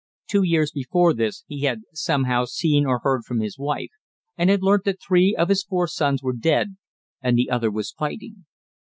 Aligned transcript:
Two 0.27 0.41
years 0.41 0.71
before 0.71 1.13
this 1.13 1.43
he 1.45 1.61
had 1.61 1.81
somehow 1.93 2.45
seen 2.45 2.87
or 2.87 3.01
heard 3.03 3.23
from 3.23 3.39
his 3.39 3.59
wife, 3.59 3.91
and 4.35 4.49
had 4.49 4.63
learnt 4.63 4.83
that 4.85 4.99
three 4.99 5.35
of 5.35 5.49
his 5.49 5.61
four 5.61 5.87
sons 5.87 6.23
were 6.23 6.33
dead 6.33 6.77
and 7.21 7.37
the 7.37 7.51
other 7.51 7.69
was 7.69 7.91
fighting. 7.91 8.47